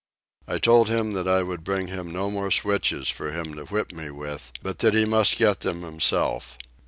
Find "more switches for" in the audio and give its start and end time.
2.31-3.31